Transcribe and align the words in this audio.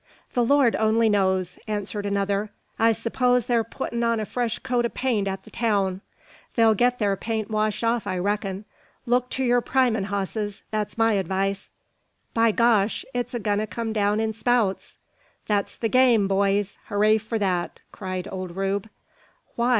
"The 0.33 0.43
Lord 0.43 0.75
only 0.77 1.09
knows!" 1.09 1.59
answered 1.67 2.07
another. 2.07 2.49
"I 2.79 2.91
s'pose 2.91 3.45
thar 3.45 3.63
puttin' 3.63 4.01
on 4.01 4.19
a 4.19 4.25
fresh 4.25 4.57
coat 4.57 4.83
o' 4.83 4.89
paint 4.89 5.27
at 5.27 5.43
the 5.43 5.51
town." 5.51 6.01
"They'll 6.55 6.73
get 6.73 6.97
their 6.97 7.15
paint 7.15 7.51
washed 7.51 7.83
off, 7.83 8.07
I 8.07 8.17
reckin. 8.17 8.65
Look 9.05 9.29
to 9.29 9.43
yer 9.43 9.61
primin', 9.61 10.05
hosses! 10.05 10.63
that's 10.71 10.97
my 10.97 11.13
advice." 11.13 11.69
"By 12.33 12.51
gosh! 12.51 13.05
it's 13.13 13.35
a 13.35 13.39
goin' 13.39 13.59
to 13.59 13.67
come 13.67 13.93
down 13.93 14.19
in 14.19 14.33
spouts." 14.33 14.97
"That's 15.45 15.75
the 15.77 15.87
game, 15.87 16.27
boyees! 16.27 16.79
hooray 16.87 17.19
for 17.19 17.37
that!" 17.37 17.79
cried 17.91 18.27
old 18.31 18.55
Rube. 18.55 18.89
"Why? 19.55 19.69